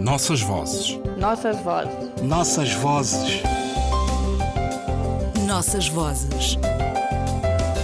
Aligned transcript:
Nossas 0.00 0.40
vozes. 0.40 0.98
Nossas 1.18 1.60
vozes. 1.60 2.22
Nossas 2.22 2.72
vozes. 2.72 3.42
Nossas 5.46 5.88
vozes. 5.88 6.56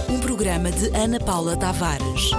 Um 0.09 0.19
programa 0.19 0.71
de 0.71 0.87
Ana 0.97 1.19
Paula 1.19 1.55
Tavares. 1.55 2.31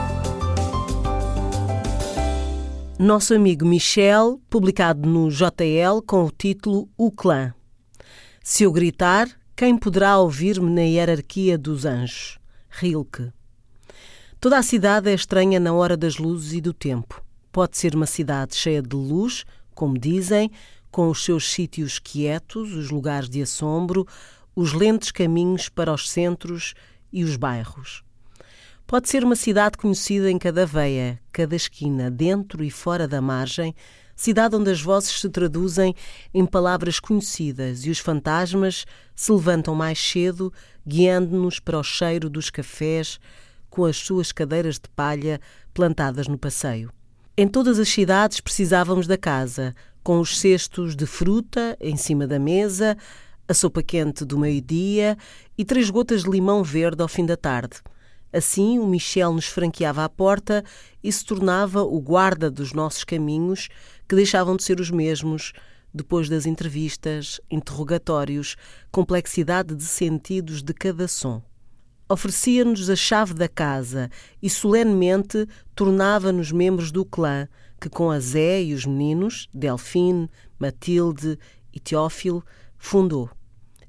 Nosso 2.98 3.32
amigo 3.34 3.64
Michel, 3.64 4.40
publicado 4.50 5.08
no 5.08 5.30
JL 5.30 6.02
com 6.04 6.24
o 6.24 6.32
título 6.32 6.88
O 6.98 7.12
Clã. 7.12 7.54
Se 8.42 8.64
eu 8.64 8.72
gritar, 8.72 9.28
quem 9.54 9.78
poderá 9.78 10.18
ouvir-me 10.18 10.68
na 10.68 10.82
hierarquia 10.82 11.56
dos 11.56 11.84
anjos? 11.84 12.40
Rilke. 12.68 13.30
Toda 14.40 14.58
a 14.58 14.62
cidade 14.62 15.08
é 15.08 15.14
estranha 15.14 15.60
na 15.60 15.72
hora 15.72 15.96
das 15.96 16.16
luzes 16.16 16.52
e 16.54 16.60
do 16.60 16.72
tempo. 16.72 17.22
Pode 17.52 17.78
ser 17.78 17.94
uma 17.94 18.06
cidade 18.06 18.54
cheia 18.56 18.82
de 18.82 18.94
luz, 18.94 19.44
como 19.78 19.96
dizem, 19.96 20.50
com 20.90 21.08
os 21.08 21.24
seus 21.24 21.52
sítios 21.52 22.00
quietos, 22.00 22.74
os 22.74 22.90
lugares 22.90 23.30
de 23.30 23.40
assombro, 23.40 24.04
os 24.56 24.72
lentes 24.72 25.12
caminhos 25.12 25.68
para 25.68 25.94
os 25.94 26.10
centros 26.10 26.74
e 27.12 27.22
os 27.22 27.36
bairros. 27.36 28.02
Pode 28.88 29.08
ser 29.08 29.22
uma 29.22 29.36
cidade 29.36 29.78
conhecida 29.78 30.28
em 30.28 30.36
cada 30.36 30.66
veia, 30.66 31.20
cada 31.30 31.54
esquina, 31.54 32.10
dentro 32.10 32.64
e 32.64 32.72
fora 32.72 33.06
da 33.06 33.20
margem, 33.20 33.72
cidade 34.16 34.56
onde 34.56 34.68
as 34.72 34.82
vozes 34.82 35.20
se 35.20 35.28
traduzem 35.30 35.94
em 36.34 36.44
palavras 36.44 36.98
conhecidas 36.98 37.86
e 37.86 37.90
os 37.90 38.00
fantasmas 38.00 38.84
se 39.14 39.30
levantam 39.30 39.76
mais 39.76 40.00
cedo, 40.00 40.52
guiando-nos 40.84 41.60
para 41.60 41.78
o 41.78 41.84
cheiro 41.84 42.28
dos 42.28 42.50
cafés 42.50 43.20
com 43.70 43.84
as 43.84 43.96
suas 43.96 44.32
cadeiras 44.32 44.74
de 44.74 44.88
palha 44.96 45.40
plantadas 45.72 46.26
no 46.26 46.36
passeio. 46.36 46.92
Em 47.40 47.46
todas 47.46 47.78
as 47.78 47.88
cidades 47.88 48.40
precisávamos 48.40 49.06
da 49.06 49.16
casa, 49.16 49.72
com 50.02 50.18
os 50.18 50.40
cestos 50.40 50.96
de 50.96 51.06
fruta 51.06 51.76
em 51.80 51.96
cima 51.96 52.26
da 52.26 52.36
mesa, 52.36 52.98
a 53.46 53.54
sopa 53.54 53.80
quente 53.80 54.24
do 54.24 54.36
meio-dia 54.36 55.16
e 55.56 55.64
três 55.64 55.88
gotas 55.88 56.24
de 56.24 56.30
limão 56.30 56.64
verde 56.64 57.00
ao 57.00 57.06
fim 57.06 57.24
da 57.24 57.36
tarde. 57.36 57.76
Assim, 58.32 58.80
o 58.80 58.86
Michel 58.88 59.32
nos 59.32 59.46
franqueava 59.46 60.04
a 60.04 60.08
porta 60.08 60.64
e 61.00 61.12
se 61.12 61.24
tornava 61.24 61.84
o 61.84 62.00
guarda 62.00 62.50
dos 62.50 62.72
nossos 62.72 63.04
caminhos, 63.04 63.68
que 64.08 64.16
deixavam 64.16 64.56
de 64.56 64.64
ser 64.64 64.80
os 64.80 64.90
mesmos 64.90 65.52
depois 65.94 66.28
das 66.28 66.44
entrevistas, 66.44 67.40
interrogatórios, 67.48 68.56
complexidade 68.90 69.76
de 69.76 69.84
sentidos 69.84 70.60
de 70.60 70.74
cada 70.74 71.06
som 71.06 71.40
oferecia-nos 72.08 72.88
a 72.88 72.96
chave 72.96 73.34
da 73.34 73.48
casa 73.48 74.10
e 74.42 74.48
solenemente 74.48 75.46
tornava-nos 75.74 76.50
membros 76.50 76.90
do 76.90 77.04
clã 77.04 77.48
que, 77.80 77.88
com 77.88 78.10
a 78.10 78.18
Zé 78.18 78.62
e 78.62 78.74
os 78.74 78.84
meninos, 78.86 79.48
Delfine, 79.52 80.28
Matilde 80.58 81.38
e 81.72 81.78
Teófilo, 81.78 82.44
fundou. 82.76 83.30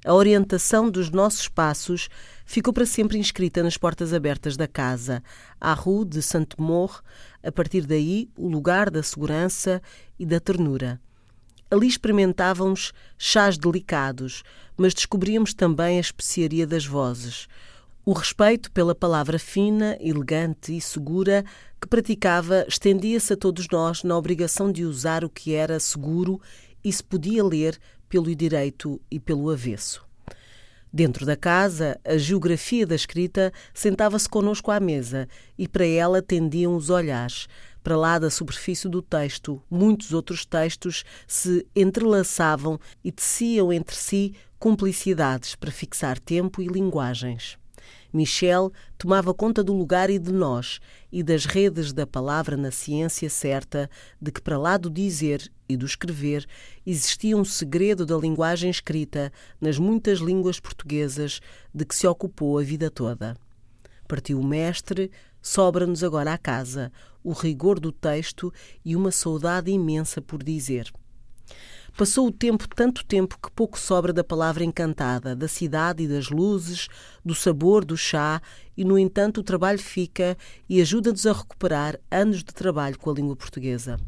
A 0.06 0.14
orientação 0.14 0.90
dos 0.90 1.10
nossos 1.10 1.48
passos 1.50 2.08
ficou 2.46 2.72
para 2.74 2.86
sempre 2.86 3.18
inscrita 3.18 3.62
nas 3.62 3.78
portas 3.78 4.14
abertas 4.14 4.56
da 4.56 4.68
casa, 4.68 5.22
à 5.60 5.74
rua 5.74 6.06
de 6.06 6.22
Saint-Maur, 6.22 7.02
a 7.44 7.52
partir 7.52 7.86
daí 7.86 8.30
o 8.38 8.48
lugar 8.48 8.90
da 8.90 9.04
segurança 9.04 9.82
e 10.18 10.26
da 10.26 10.40
ternura. 10.40 11.02
Ali 11.70 11.88
experimentávamos 11.88 12.94
chás 13.18 13.58
delicados, 13.58 14.44
mas 14.78 14.94
descobríamos 14.94 15.54
também 15.54 15.98
a 15.98 16.02
especiaria 16.02 16.66
das 16.66 16.86
vozes, 16.86 17.48
o 18.06 18.14
respeito 18.14 18.72
pela 18.72 18.96
palavra 18.96 19.38
fina, 19.38 19.98
elegante 20.00 20.76
e 20.76 20.82
segura 20.82 21.44
que 21.80 21.88
praticava 21.88 22.66
estendia-se 22.68 23.34
a 23.34 23.38
todos 23.38 23.68
nós 23.72 24.04
na 24.04 24.18
obrigação 24.18 24.72
de 24.72 24.84
usar 24.84 25.24
o 25.24 25.30
que 25.30 25.54
era 25.54 25.80
seguro 25.80 26.42
e 26.84 26.92
se 26.92 27.04
podia 27.04 27.44
ler 27.44 27.78
pelo 28.08 28.34
direito 28.34 29.00
e 29.12 29.20
pelo 29.20 29.50
avesso. 29.50 30.04
Dentro 30.92 31.24
da 31.24 31.36
casa, 31.36 32.00
a 32.04 32.18
geografia 32.18 32.88
da 32.88 32.96
escrita 32.96 33.54
sentava-se 33.74 34.28
connosco 34.28 34.72
à 34.72 34.80
mesa 34.80 35.28
e 35.56 35.68
para 35.68 35.86
ela 35.86 36.22
tendiam 36.22 36.76
os 36.76 36.90
olhares. 36.90 37.48
Para 37.84 37.96
lá 37.96 38.18
da 38.18 38.30
superfície 38.32 38.90
do 38.90 39.02
texto, 39.02 39.62
muitos 39.70 40.14
outros 40.14 40.46
textos 40.46 41.04
se 41.28 41.66
entrelaçavam 41.76 42.80
e 43.04 43.12
teciam 43.12 43.72
entre 43.72 43.96
si 43.96 44.34
cumplicidades 44.58 45.56
para 45.56 45.72
fixar 45.72 46.18
tempo 46.20 46.62
e 46.62 46.68
linguagens. 46.68 47.59
Michel 48.12 48.72
tomava 48.98 49.34
conta 49.34 49.64
do 49.64 49.74
lugar 49.74 50.10
e 50.10 50.18
de 50.18 50.32
nós 50.32 50.80
e 51.12 51.22
das 51.22 51.46
redes 51.46 51.94
da 51.94 52.08
palavra 52.08 52.58
na 52.58 52.72
ciência 52.72 53.30
certa 53.30 53.90
de 54.22 54.32
que, 54.32 54.42
para 54.42 54.58
lá 54.58 54.78
do 54.78 54.90
dizer 54.90 55.52
e 55.68 55.78
do 55.78 55.86
escrever, 55.86 56.46
existia 56.86 57.38
um 57.38 57.46
segredo 57.46 58.06
da 58.06 58.18
linguagem 58.18 58.70
escrita 58.70 59.32
nas 59.62 59.78
muitas 59.78 60.20
línguas 60.20 60.60
portuguesas 60.60 61.40
de 61.74 61.86
que 61.86 61.96
se 61.96 62.08
ocupou 62.08 62.58
a 62.58 62.64
vida 62.64 62.90
toda. 62.90 63.36
Partiu 64.08 64.40
o 64.40 64.46
mestre, 64.46 65.12
sobra-nos 65.40 66.04
agora 66.04 66.34
a 66.34 66.38
casa, 66.38 66.92
o 67.24 67.32
rigor 67.32 67.80
do 67.80 67.92
texto 67.92 68.52
e 68.84 68.96
uma 68.96 69.12
saudade 69.12 69.70
imensa 69.70 70.20
por 70.20 70.44
dizer. 70.44 70.92
Passou 71.98 72.28
o 72.28 72.32
tempo, 72.32 72.68
tanto 72.68 73.06
tempo 73.06 73.38
que 73.42 73.52
pouco 73.52 73.78
sobra 73.78 74.14
da 74.14 74.24
palavra 74.24 74.64
encantada, 74.64 75.36
da 75.36 75.48
cidade 75.48 76.04
e 76.04 76.08
das 76.08 76.30
luzes, 76.30 76.88
do 77.24 77.36
sabor 77.36 77.84
do 77.84 77.98
chá, 77.98 78.42
e 78.78 78.86
no 78.86 78.98
entanto 78.98 79.40
o 79.40 79.44
trabalho 79.44 79.80
fica 79.80 80.38
e 80.70 80.82
ajuda-nos 80.82 81.26
a 81.26 81.34
recuperar 81.34 82.00
anos 82.10 82.38
de 82.38 82.54
trabalho 82.54 82.98
com 82.98 83.10
a 83.10 83.14
língua 83.14 83.36
portuguesa. 83.36 84.00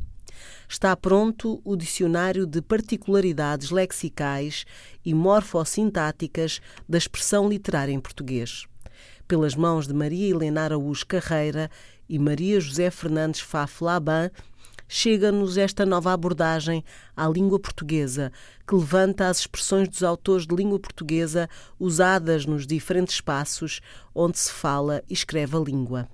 Está 0.67 0.95
pronto 0.95 1.61
o 1.65 1.75
dicionário 1.75 2.45
de 2.45 2.61
particularidades 2.61 3.71
lexicais 3.71 4.65
e 5.03 5.13
morfossintáticas 5.13 6.61
da 6.87 6.97
expressão 6.97 7.49
literária 7.49 7.91
em 7.91 7.99
português. 7.99 8.65
Pelas 9.27 9.55
mãos 9.55 9.87
de 9.87 9.93
Maria 9.93 10.29
Helena 10.29 10.61
Araújo 10.61 11.05
Carreira 11.05 11.69
e 12.07 12.17
Maria 12.17 12.59
José 12.59 12.89
Fernandes 12.89 13.41
Faf 13.41 13.83
Laban, 13.83 14.29
chega-nos 14.93 15.57
esta 15.57 15.85
nova 15.85 16.11
abordagem 16.11 16.83
à 17.15 17.25
língua 17.25 17.57
portuguesa, 17.57 18.29
que 18.67 18.75
levanta 18.75 19.29
as 19.29 19.39
expressões 19.39 19.87
dos 19.87 20.03
autores 20.03 20.45
de 20.45 20.53
língua 20.53 20.77
portuguesa 20.77 21.49
usadas 21.79 22.45
nos 22.45 22.67
diferentes 22.67 23.15
espaços 23.15 23.79
onde 24.13 24.37
se 24.37 24.51
fala 24.51 25.01
e 25.09 25.13
escreve 25.13 25.55
a 25.55 25.59
língua. 25.61 26.09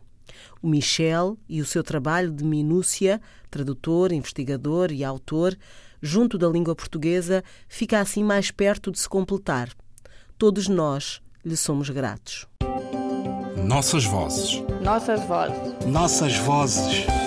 O 0.61 0.67
Michel 0.67 1.39
e 1.49 1.59
o 1.59 1.65
seu 1.65 1.83
trabalho 1.83 2.31
de 2.31 2.43
minúcia, 2.43 3.19
tradutor, 3.49 4.11
investigador 4.11 4.91
e 4.91 5.03
autor, 5.03 5.57
junto 5.99 6.37
da 6.37 6.47
língua 6.47 6.75
portuguesa, 6.75 7.43
fica 7.67 7.99
assim 7.99 8.23
mais 8.23 8.51
perto 8.51 8.91
de 8.91 8.99
se 8.99 9.09
completar. 9.09 9.69
Todos 10.37 10.67
nós 10.67 11.19
lhe 11.43 11.57
somos 11.57 11.89
gratos. 11.89 12.45
Nossas 13.57 14.05
vozes. 14.05 14.61
Nossas 14.83 15.25
vozes. 15.25 15.85
Nossas 15.87 16.37
vozes. 16.37 17.26